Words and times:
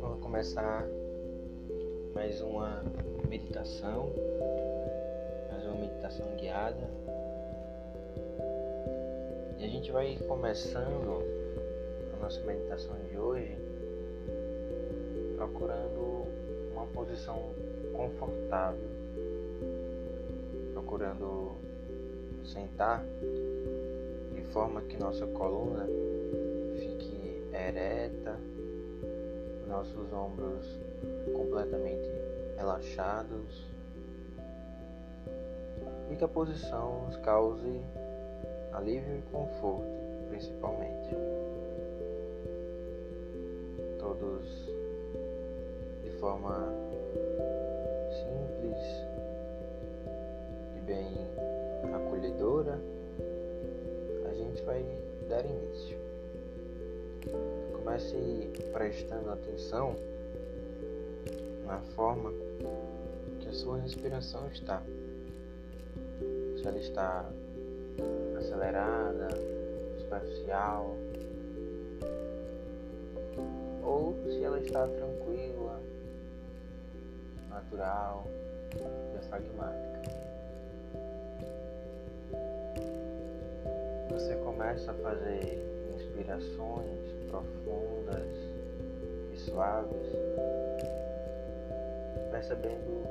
Vamos 0.00 0.20
começar 0.22 0.88
mais 2.14 2.40
uma 2.40 2.82
meditação, 3.28 4.10
mais 5.50 5.64
uma 5.66 5.74
meditação 5.74 6.26
guiada. 6.36 6.88
E 9.58 9.64
a 9.64 9.68
gente 9.68 9.92
vai 9.92 10.16
começando 10.26 11.22
a 12.14 12.22
nossa 12.22 12.40
meditação 12.40 12.96
de 13.10 13.18
hoje 13.18 13.54
procurando 15.36 16.26
uma 16.72 16.86
posição 16.86 17.50
confortável, 17.92 18.88
procurando 20.72 21.65
sentar 22.46 23.04
de 24.34 24.42
forma 24.52 24.82
que 24.82 24.96
nossa 24.96 25.26
coluna 25.26 25.86
fique 26.76 27.42
ereta, 27.52 28.36
nossos 29.66 30.12
ombros 30.12 30.78
completamente 31.34 32.08
relaxados 32.56 33.66
e 36.10 36.16
que 36.16 36.24
a 36.24 36.28
posição 36.28 37.06
nos 37.06 37.16
cause 37.16 37.80
alívio 38.72 39.18
e 39.18 39.22
conforto, 39.32 39.86
principalmente. 40.28 41.14
Todos 43.98 44.70
de 46.04 46.10
forma 46.18 46.72
simples 48.10 48.80
e 50.76 50.80
bem 50.80 51.55
acolhedora, 52.26 52.80
a 54.28 54.34
gente 54.34 54.62
vai 54.62 54.84
dar 55.28 55.44
início. 55.44 55.96
Comece 57.72 58.50
prestando 58.72 59.30
atenção 59.30 59.96
na 61.64 61.78
forma 61.94 62.32
que 63.40 63.48
a 63.48 63.52
sua 63.52 63.78
respiração 63.78 64.48
está. 64.48 64.82
Se 66.60 66.66
ela 66.66 66.78
está 66.78 67.30
acelerada, 68.38 69.28
superficial, 69.98 70.96
ou 73.84 74.16
se 74.24 74.42
ela 74.42 74.60
está 74.60 74.86
tranquila, 74.88 75.80
natural, 77.50 78.26
diafragmática. 79.12 80.15
Você 84.26 84.34
começa 84.38 84.90
a 84.90 84.94
fazer 84.94 85.56
inspirações 85.94 87.12
profundas 87.30 88.26
e 89.32 89.36
suaves, 89.36 90.08
percebendo 92.32 93.06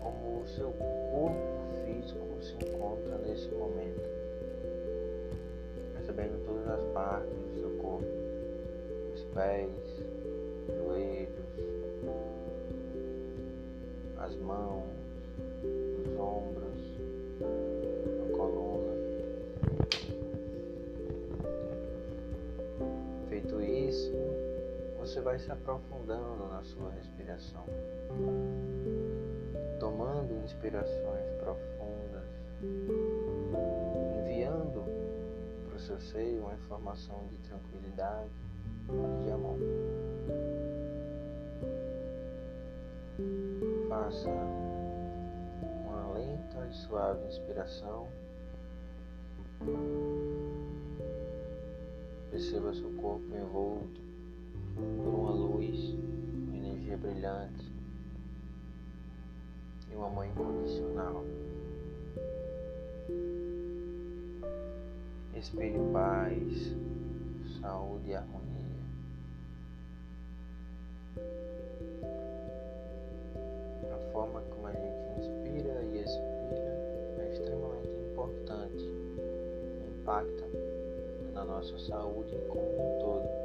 como 0.00 0.42
o 0.42 0.46
seu 0.46 0.70
corpo 0.70 1.34
físico 1.84 2.40
se 2.40 2.54
encontra 2.54 3.18
nesse 3.18 3.48
momento, 3.48 4.00
percebendo 5.94 6.40
todas 6.46 6.68
as 6.68 6.84
partes 6.92 7.36
do 7.36 7.60
seu 7.60 7.70
corpo, 7.78 8.06
os 9.12 9.24
pés, 9.34 9.72
joelhos, 10.68 11.34
as 14.18 14.36
mãos, 14.36 14.99
você 25.20 25.22
vai 25.22 25.38
se 25.38 25.52
aprofundando 25.52 26.48
na 26.48 26.62
sua 26.62 26.90
respiração, 26.92 27.64
tomando 29.78 30.32
inspirações 30.42 31.30
profundas, 31.38 32.24
enviando 34.22 34.82
para 35.66 35.76
o 35.76 35.78
seu 35.78 36.00
seio 36.00 36.40
uma 36.40 36.54
informação 36.54 37.26
de 37.28 37.36
tranquilidade 37.48 38.30
e 38.88 39.24
de 39.24 39.30
amor. 39.30 39.58
Faça 43.90 44.30
uma 45.84 46.14
lenta 46.14 46.66
e 46.66 46.72
suave 46.72 47.26
inspiração. 47.26 48.08
Perceba 52.30 52.72
seu 52.72 52.90
corpo 52.92 53.36
envolto 53.36 54.09
e 59.90 59.94
uma 59.94 60.08
mãe 60.08 60.28
incondicional. 60.30 61.24
Respire 65.34 65.78
paz, 65.92 66.76
saúde 67.60 68.10
e 68.10 68.14
harmonia. 68.14 68.50
A 73.92 74.12
forma 74.12 74.40
como 74.42 74.66
a 74.66 74.72
gente 74.72 75.18
inspira 75.18 75.82
e 75.82 76.02
expira 76.02 77.20
é 77.20 77.30
extremamente 77.32 77.88
importante, 78.10 78.84
impacta 79.88 80.46
na 81.32 81.44
nossa 81.44 81.78
saúde 81.78 82.36
como 82.48 82.62
um 82.62 82.98
todo, 83.00 83.39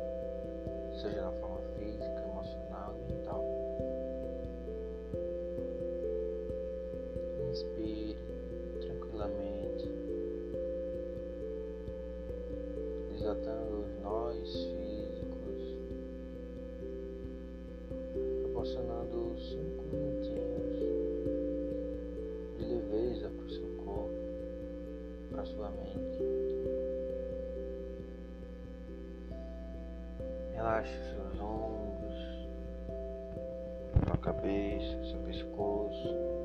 desatando 13.36 13.82
os 13.82 14.02
nós 14.02 14.40
físicos, 14.40 15.62
proporcionando 18.42 19.36
cinco 19.38 19.84
minutinhos 19.92 20.80
de 22.58 22.66
leveza 22.66 23.30
para 23.30 23.46
o 23.46 23.50
seu 23.50 23.68
corpo, 23.84 24.14
para 25.32 25.42
a 25.42 25.46
sua 25.46 25.70
mente. 25.72 26.24
Relaxe 30.54 30.94
seus 31.14 31.40
ombros, 31.42 32.48
sua 34.06 34.18
cabeça, 34.18 35.06
seu 35.12 35.20
pescoço. 35.20 36.45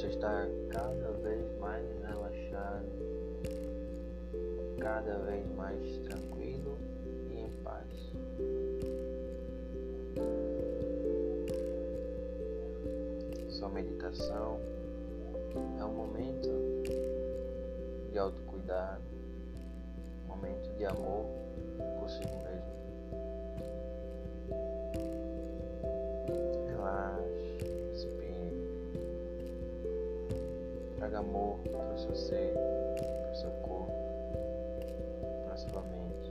Você 0.00 0.06
está 0.06 0.46
cada 0.70 1.10
vez 1.22 1.58
mais 1.58 1.84
relaxado, 2.08 2.86
cada 4.80 5.18
vez 5.18 5.46
mais 5.54 5.98
tranquilo 5.98 6.78
e 7.30 7.40
em 7.40 7.50
paz. 7.62 7.86
Sua 13.50 13.68
meditação 13.68 14.58
é 15.78 15.84
um 15.84 15.92
momento 15.92 16.48
de 18.10 18.18
autocuidado, 18.18 19.02
um 20.24 20.28
momento 20.28 20.74
de 20.78 20.86
amor 20.86 21.26
por 22.00 22.08
si 22.08 22.20
mesmo. 22.20 22.69
Traga 31.10 31.26
amor 31.26 31.58
para 31.68 31.92
o 31.92 31.98
seu 31.98 32.14
ser, 32.14 32.54
para 32.54 33.32
o 33.32 33.34
seu 33.34 33.50
corpo, 33.62 33.92
para 35.44 35.54
a 35.54 35.56
sua 35.56 35.82
mente. 35.82 36.30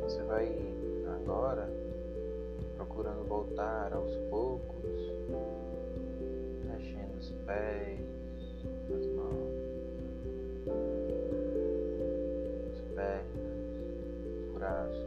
Você 0.00 0.22
vai 0.22 0.48
agora 1.12 1.68
procurando 2.76 3.26
voltar 3.26 3.92
aos 3.94 4.16
poucos, 4.30 5.12
mexendo 6.64 7.18
os 7.18 7.30
pés, 7.44 7.98
as 8.94 9.06
mãos, 9.06 9.54
as 12.70 12.80
pernas, 12.94 13.56
os 14.38 14.54
braços 14.54 15.06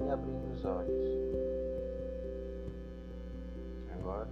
e 0.00 0.10
abrindo 0.10 0.54
os 0.54 0.64
olhos 0.64 1.55
agora, 4.06 4.28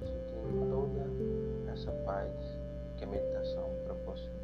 sentindo 0.00 0.70
toda 0.70 1.70
essa 1.70 1.92
paz 2.06 2.32
que 2.96 3.04
a 3.04 3.06
meditação 3.06 3.68
proporcionou. 3.84 4.40